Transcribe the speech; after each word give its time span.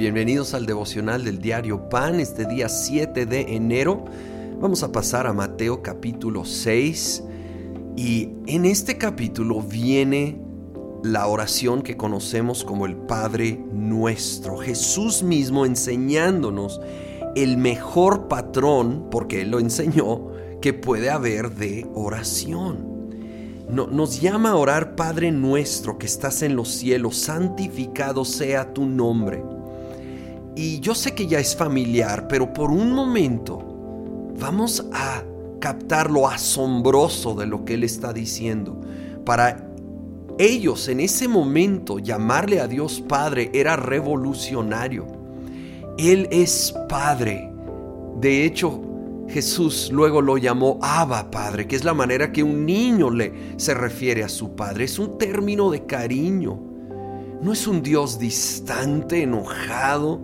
Bienvenidos 0.00 0.54
al 0.54 0.64
devocional 0.64 1.24
del 1.24 1.42
diario 1.42 1.90
Pan, 1.90 2.20
este 2.20 2.46
día 2.46 2.70
7 2.70 3.26
de 3.26 3.54
enero. 3.54 4.06
Vamos 4.58 4.82
a 4.82 4.92
pasar 4.92 5.26
a 5.26 5.34
Mateo 5.34 5.82
capítulo 5.82 6.46
6 6.46 7.22
y 7.98 8.30
en 8.46 8.64
este 8.64 8.96
capítulo 8.96 9.60
viene 9.60 10.40
la 11.02 11.26
oración 11.26 11.82
que 11.82 11.98
conocemos 11.98 12.64
como 12.64 12.86
el 12.86 12.96
Padre 12.96 13.62
Nuestro. 13.74 14.56
Jesús 14.56 15.22
mismo 15.22 15.66
enseñándonos 15.66 16.80
el 17.36 17.58
mejor 17.58 18.26
patrón, 18.26 19.08
porque 19.10 19.42
Él 19.42 19.50
lo 19.50 19.58
enseñó, 19.58 20.28
que 20.62 20.72
puede 20.72 21.10
haber 21.10 21.50
de 21.50 21.86
oración 21.92 22.88
nos 23.68 24.20
llama 24.20 24.50
a 24.50 24.56
orar 24.56 24.96
Padre 24.96 25.30
nuestro 25.30 25.96
que 25.96 26.06
estás 26.06 26.42
en 26.42 26.56
los 26.56 26.70
cielos, 26.70 27.16
santificado 27.16 28.24
sea 28.24 28.74
tu 28.74 28.84
nombre. 28.84 29.44
Y 30.56 30.80
yo 30.80 30.94
sé 30.94 31.14
que 31.14 31.26
ya 31.26 31.38
es 31.38 31.56
familiar, 31.56 32.28
pero 32.28 32.52
por 32.52 32.70
un 32.70 32.92
momento 32.92 33.58
vamos 34.38 34.84
a 34.92 35.22
captar 35.60 36.10
lo 36.10 36.28
asombroso 36.28 37.34
de 37.34 37.46
lo 37.46 37.64
que 37.64 37.74
Él 37.74 37.84
está 37.84 38.12
diciendo. 38.12 38.80
Para 39.24 39.70
ellos 40.38 40.88
en 40.88 41.00
ese 41.00 41.28
momento 41.28 41.98
llamarle 41.98 42.60
a 42.60 42.66
Dios 42.66 43.02
Padre 43.06 43.50
era 43.52 43.76
revolucionario. 43.76 45.06
Él 45.98 46.28
es 46.30 46.74
Padre. 46.88 47.52
De 48.18 48.44
hecho, 48.44 48.80
Jesús 49.28 49.90
luego 49.92 50.22
lo 50.22 50.38
llamó 50.38 50.78
Abba 50.82 51.30
Padre, 51.30 51.68
que 51.68 51.76
es 51.76 51.84
la 51.84 51.94
manera 51.94 52.32
que 52.32 52.42
un 52.42 52.66
niño 52.66 53.10
le 53.10 53.54
se 53.56 53.74
refiere 53.74 54.24
a 54.24 54.28
su 54.28 54.56
padre. 54.56 54.84
Es 54.84 54.98
un 54.98 55.18
término 55.18 55.70
de 55.70 55.86
cariño. 55.86 56.58
No 57.40 57.52
es 57.52 57.66
un 57.66 57.82
Dios 57.82 58.18
distante, 58.18 59.22
enojado. 59.22 60.20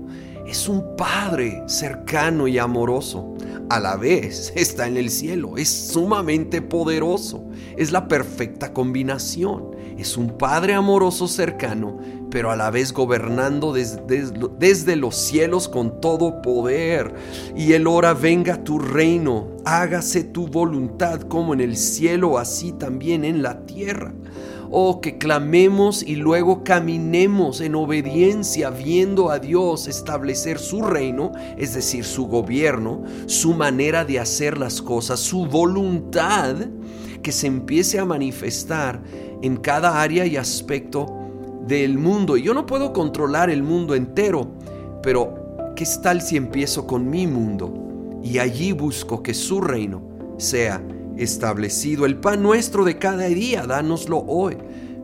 Es 0.47 0.69
un 0.69 0.97
Padre 0.97 1.65
cercano 1.67 2.47
y 2.47 2.59
amoroso. 2.59 3.35
A 3.69 3.81
la 3.81 3.97
vez 3.97 4.53
está 4.57 4.87
en 4.87 4.97
el 4.97 5.11
cielo. 5.11 5.57
Es 5.57 5.69
sumamente 5.69 6.63
poderoso. 6.63 7.45
Es 7.77 7.91
la 7.91 8.07
perfecta 8.07 8.73
combinación. 8.73 9.75
Es 9.99 10.17
un 10.17 10.37
Padre 10.39 10.75
amoroso 10.75 11.27
cercano, 11.27 11.99
pero 12.31 12.51
a 12.51 12.57
la 12.57 12.71
vez 12.71 12.93
gobernando 12.93 13.73
desde, 13.73 14.97
los 14.97 15.17
cielos 15.17 15.69
con 15.69 16.01
todo 16.01 16.43
poder. 16.43 17.15
Y 17.57 17.73
Él 17.73 17.87
ora, 17.87 18.13
venga 18.13 18.63
tu 18.63 18.79
reino, 18.79 19.49
hágase 19.65 20.23
tu 20.23 20.49
voluntad 20.49 21.23
como 21.23 21.55
en 21.55 21.63
el 21.63 21.77
cielo, 21.79 22.39
así 22.39 22.73
también 22.73 23.25
en 23.25 23.43
la 23.43 23.65
tierra. 23.65 24.13
Oh, 24.71 25.01
que 25.01 25.19
clamemos 25.19 26.03
y 26.03 26.17
luego 26.17 26.65
caminemos 26.65 27.61
en 27.61 27.75
obediencia, 27.75 28.71
viendo 28.71 29.31
a 29.31 29.39
Dios 29.39 29.87
establecer 29.87 30.59
su 30.59 30.83
reino, 30.83 31.33
es 31.57 31.75
decir, 31.75 32.05
su 32.05 32.27
gobierno, 32.27 33.05
su 33.27 33.55
manera 33.55 34.05
de 34.05 34.19
hacer 34.19 34.59
las 34.59 34.83
cosas, 34.83 35.21
su 35.21 35.47
voluntad, 35.47 36.57
que 37.23 37.33
se 37.33 37.47
empiece 37.47 37.99
a 37.99 38.05
manifestar 38.05 39.03
en 39.43 39.57
cada 39.57 40.01
área 40.01 40.27
y 40.27 40.37
aspecto 40.37 41.07
del 41.67 41.99
mundo. 41.99 42.37
Yo 42.37 42.55
no 42.55 42.67
puedo 42.67 42.93
controlar 42.93 43.51
el 43.51 43.63
mundo 43.63 43.95
entero, 43.95 44.49
pero 45.03 45.73
¿qué 45.75 45.85
tal 46.03 46.23
si 46.23 46.37
empiezo 46.37 46.87
con 46.87 47.09
mi 47.09 47.27
mundo? 47.27 48.21
Y 48.23 48.39
allí 48.39 48.73
busco 48.73 49.23
que 49.23 49.35
su 49.35 49.61
reino 49.61 50.03
sea 50.39 50.83
establecido. 51.17 52.07
El 52.07 52.17
pan 52.17 52.43
nuestro 52.43 52.85
de 52.85 52.99
cada 52.99 53.27
día, 53.27 53.67
dánoslo 53.67 54.19
hoy. 54.27 54.57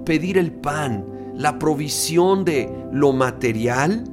Pedir 0.04 0.38
el 0.38 0.52
pan, 0.52 1.04
la 1.36 1.58
provisión 1.58 2.44
de 2.44 2.70
lo 2.92 3.12
material. 3.12 4.04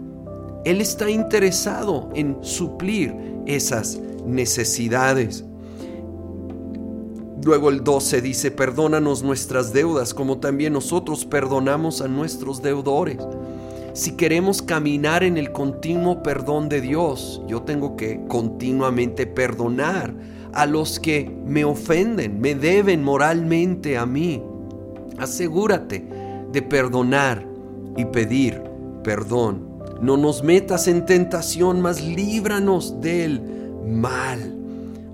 Él 0.66 0.82
está 0.82 1.10
interesado 1.10 2.10
en 2.16 2.38
suplir 2.42 3.16
esas 3.46 4.00
necesidades. 4.26 5.44
Luego 7.44 7.70
el 7.70 7.84
12 7.84 8.22
dice, 8.22 8.52
perdónanos 8.52 9.24
nuestras 9.24 9.72
deudas 9.72 10.14
como 10.14 10.40
también 10.40 10.74
nosotros 10.74 11.26
perdonamos 11.26 12.02
a 12.02 12.08
nuestros 12.08 12.62
deudores. 12.62 13.18
Si 13.94 14.12
queremos 14.16 14.62
caminar 14.62 15.24
en 15.24 15.38
el 15.38 15.52
continuo 15.52 16.22
perdón 16.22 16.70
de 16.70 16.82
Dios, 16.82 17.42
yo 17.48 17.62
tengo 17.62 17.96
que 17.96 18.22
continuamente 18.28 19.26
perdonar 19.26 20.14
a 20.54 20.66
los 20.66 21.00
que 21.00 21.32
me 21.46 21.64
ofenden, 21.66 22.40
me 22.40 22.56
deben 22.56 23.04
moralmente 23.04 23.98
a 23.98 24.06
mí. 24.06 24.42
Asegúrate 25.18 26.06
de 26.52 26.62
perdonar 26.62 27.46
y 27.98 28.06
pedir 28.06 28.62
perdón. 29.04 29.68
No 30.02 30.18
nos 30.18 30.44
metas 30.44 30.88
en 30.88 31.06
tentación, 31.06 31.82
mas 31.82 32.02
líbranos 32.02 33.02
del 33.02 33.42
mal 33.86 34.59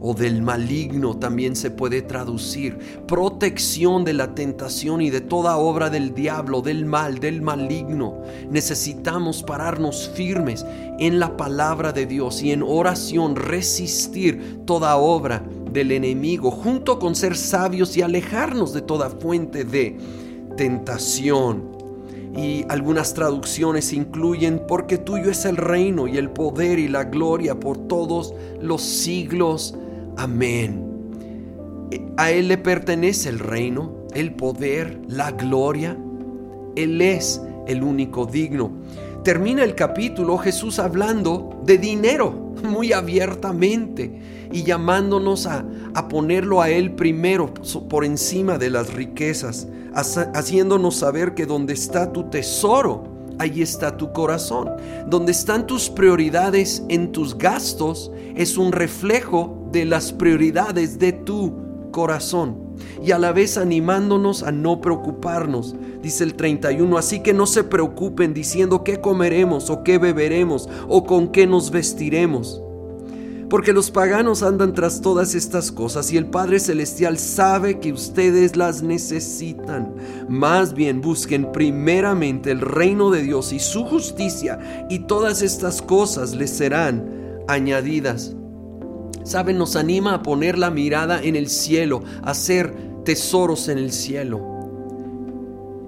o 0.01 0.13
del 0.13 0.41
maligno 0.41 1.17
también 1.17 1.56
se 1.56 1.72
puede 1.72 2.01
traducir. 2.01 2.78
Protección 3.07 4.03
de 4.03 4.13
la 4.13 4.35
tentación 4.35 5.01
y 5.01 5.09
de 5.09 5.22
toda 5.22 5.57
obra 5.57 5.89
del 5.89 6.13
diablo, 6.13 6.61
del 6.61 6.85
mal, 6.85 7.19
del 7.19 7.41
maligno. 7.41 8.22
Necesitamos 8.50 9.44
pararnos 9.44 10.09
firmes 10.13 10.66
en 11.00 11.19
la 11.19 11.38
palabra 11.38 11.91
de 11.91 12.06
Dios 12.06 12.44
y 12.44 12.51
en 12.51 12.63
oración 12.63 13.35
resistir 13.35 14.61
toda 14.66 14.95
obra 14.97 15.44
del 15.72 15.91
enemigo, 15.91 16.51
junto 16.51 17.00
con 17.00 17.16
ser 17.16 17.35
sabios 17.35 17.97
y 17.97 18.01
alejarnos 18.01 18.73
de 18.73 18.81
toda 18.81 19.09
fuente 19.09 19.63
de 19.63 19.97
tentación. 20.56 21.75
Y 22.38 22.66
algunas 22.67 23.13
traducciones 23.13 23.94
incluyen, 23.94 24.62
porque 24.67 24.97
tuyo 24.97 25.31
es 25.31 25.45
el 25.45 25.56
reino 25.56 26.07
y 26.07 26.17
el 26.17 26.29
poder 26.29 26.79
y 26.79 26.89
la 26.89 27.06
gloria 27.06 27.59
por 27.59 27.88
todos 27.88 28.33
los 28.62 28.81
siglos. 28.81 29.75
Amén. 30.18 30.86
A 32.18 32.31
Él 32.31 32.48
le 32.48 32.58
pertenece 32.58 33.30
el 33.30 33.40
reino, 33.40 34.06
el 34.14 34.34
poder, 34.34 35.00
la 35.08 35.31
gloria. 35.31 35.98
Él 36.76 37.02
es 37.02 37.42
el 37.68 37.84
único 37.84 38.25
digno. 38.25 38.72
Termina 39.24 39.64
el 39.64 39.75
capítulo 39.75 40.38
Jesús 40.38 40.80
hablando 40.80 41.62
de 41.66 41.78
dinero 41.78 42.31
muy 42.64 42.94
abiertamente 42.94 44.22
y 44.52 44.64
llamándonos 44.64 45.48
a, 45.48 45.66
a 45.94 46.08
ponerlo 46.08 46.62
a 46.62 46.70
Él 46.70 46.92
primero 46.92 47.54
por 47.90 48.06
encima 48.06 48.58
de 48.58 48.70
las 48.70 48.94
riquezas, 48.94 49.68
haciéndonos 49.94 50.96
saber 50.96 51.34
que 51.34 51.46
donde 51.46 51.74
está 51.74 52.14
tu 52.14 52.30
tesoro, 52.30 53.16
ahí 53.40 53.62
está 53.62 53.98
tu 53.98 54.14
corazón. 54.14 54.72
Donde 55.08 55.31
están 55.31 55.68
tus 55.68 55.90
prioridades 55.90 56.84
en 56.90 57.12
tus 57.12 57.38
gastos 57.38 58.12
es 58.36 58.58
un 58.58 58.72
reflejo 58.72 59.65
de 59.75 59.84
las 59.84 60.13
prioridades 60.13 61.00
de 61.00 61.12
tu 61.12 61.91
corazón 61.91 62.78
y 63.03 63.12
a 63.12 63.19
la 63.19 63.34
vez 63.34 63.58
animándonos 63.58 64.41
a 64.41 64.53
no 64.53 64.80
preocuparnos. 64.80 65.75
Dice 66.02 66.24
el 66.24 66.36
31, 66.36 66.97
así 66.97 67.19
que 67.19 67.34
no 67.34 67.46
se 67.46 67.66
preocupen 67.66 68.34
diciendo 68.34 68.86
qué 68.86 69.02
comeremos 69.02 69.69
o 69.69 69.84
qué 69.84 69.97
beberemos 69.97 70.69
o 70.88 71.03
con 71.03 71.28
qué 71.28 71.46
nos 71.46 71.72
vestiremos. 71.72 72.62
Porque 73.50 73.74
los 73.74 73.91
paganos 73.91 74.44
andan 74.44 74.74
tras 74.74 75.02
todas 75.02 75.36
estas 75.36 75.74
cosas 75.74 76.09
y 76.13 76.16
el 76.16 76.28
Padre 76.28 76.62
Celestial 76.62 77.19
sabe 77.19 77.81
que 77.81 77.92
ustedes 77.92 78.56
las 78.56 78.81
necesitan. 78.81 79.94
Más 80.30 80.74
bien 80.74 81.02
busquen 81.02 81.52
primeramente 81.52 82.50
el 82.50 82.62
reino 82.62 83.12
de 83.12 83.24
Dios 83.24 83.52
y 83.52 83.59
su 83.59 83.84
justicia 83.84 84.88
y 84.90 85.00
todas 85.00 85.42
estas 85.42 85.81
cosas 85.81 86.34
les 86.34 86.52
serán 86.52 87.44
añadidas. 87.50 88.38
Nos 89.25 89.75
anima 89.75 90.13
a 90.13 90.24
poner 90.24 90.58
la 90.58 90.69
mirada 90.69 91.19
en 91.22 91.36
el 91.36 91.50
cielo, 91.50 92.03
a 92.22 92.31
hacer 92.31 92.75
tesoros 93.03 93.69
en 93.69 93.80
el 93.80 93.92
cielo. 93.92 94.39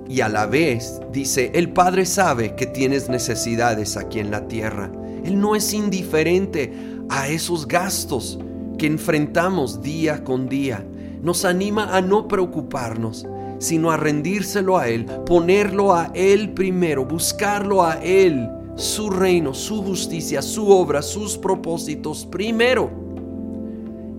Y 0.09 0.21
a 0.21 0.27
la 0.27 0.47
vez, 0.47 0.99
dice, 1.11 1.51
el 1.53 1.71
Padre 1.71 2.05
sabe 2.05 2.55
que 2.55 2.65
tienes 2.65 3.09
necesidades 3.09 3.95
aquí 3.95 4.19
en 4.19 4.31
la 4.31 4.47
tierra. 4.47 4.91
Él 5.23 5.39
no 5.39 5.55
es 5.55 5.71
indiferente 5.73 6.73
a 7.09 7.29
esos 7.29 7.67
gastos 7.67 8.39
que 8.79 8.87
enfrentamos 8.87 9.83
día 9.83 10.23
con 10.23 10.49
día. 10.49 10.83
Nos 11.21 11.45
anima 11.45 11.95
a 11.95 12.01
no 12.01 12.27
preocuparnos, 12.27 13.27
sino 13.59 13.91
a 13.91 13.97
rendírselo 13.97 14.77
a 14.77 14.89
Él, 14.89 15.05
ponerlo 15.25 15.93
a 15.93 16.11
Él 16.15 16.53
primero, 16.53 17.05
buscarlo 17.05 17.83
a 17.83 18.03
Él, 18.03 18.49
su 18.75 19.11
reino, 19.11 19.53
su 19.53 19.83
justicia, 19.83 20.41
su 20.41 20.69
obra, 20.69 21.03
sus 21.03 21.37
propósitos 21.37 22.25
primero 22.25 23.06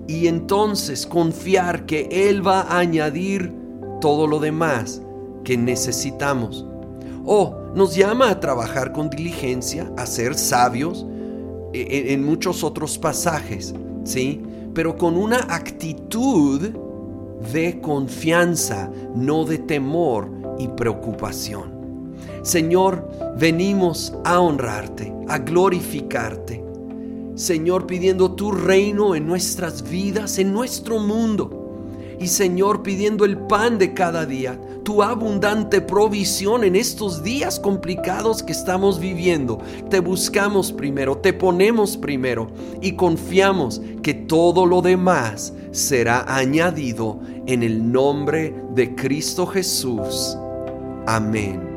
y 0.08 0.26
entonces 0.26 1.06
confiar 1.06 1.87
que 1.87 2.08
Él 2.10 2.44
va 2.44 2.62
a 2.62 2.78
añadir 2.78 3.55
todo 4.00 4.26
lo 4.26 4.40
demás 4.40 5.02
que 5.44 5.56
necesitamos. 5.56 6.66
O 7.25 7.55
nos 7.75 7.94
llama 7.94 8.31
a 8.31 8.40
trabajar 8.40 8.93
con 8.93 9.10
diligencia, 9.10 9.93
a 9.96 10.06
ser 10.06 10.34
sabios 10.34 11.06
e, 11.75 11.81
e, 11.81 12.12
en, 12.14 12.25
muchos 12.25 12.64
otros 12.64 12.99
pasajes, 12.99 13.75
¿sí? 14.05 14.43
Pero 14.75 14.96
con 14.96 15.16
una 15.16 15.37
actitud 15.50 16.70
de 17.52 17.81
confianza, 17.82 18.90
no 19.14 19.44
de 19.44 19.58
temor 19.58 20.31
y 20.58 20.69
preocupación. 20.69 22.14
Señor, 22.43 23.10
venimos 23.38 24.14
a 24.25 24.40
honrarte, 24.40 25.12
a 25.28 25.38
glorificarte. 25.38 26.68
Señor, 27.38 27.87
pidiendo 27.87 28.32
tu 28.32 28.50
reino 28.50 29.14
en 29.14 29.25
nuestras 29.25 29.88
vidas, 29.88 30.38
en 30.40 30.52
nuestro 30.52 30.99
mundo. 30.99 32.17
Y 32.19 32.26
Señor, 32.26 32.82
pidiendo 32.82 33.25
el 33.25 33.38
pan 33.38 33.79
de 33.79 33.94
cada 33.94 34.26
día, 34.26 34.61
tu 34.82 35.05
abundante 35.05 35.81
provisión 35.81 36.64
en 36.64 36.75
estos 36.75 37.23
días 37.23 37.61
complicados 37.61 38.43
que 38.43 38.50
estamos 38.50 38.99
viviendo. 38.99 39.61
Te 39.88 40.00
buscamos 40.00 40.73
primero, 40.73 41.17
te 41.19 41.32
ponemos 41.32 41.96
primero 41.96 42.49
y 42.82 42.96
confiamos 42.96 43.81
que 44.02 44.14
todo 44.14 44.67
lo 44.67 44.82
demás 44.82 45.52
será 45.70 46.25
añadido 46.26 47.20
en 47.46 47.62
el 47.62 47.93
nombre 47.93 48.52
de 48.75 48.96
Cristo 48.96 49.46
Jesús. 49.46 50.37
Amén. 51.06 51.68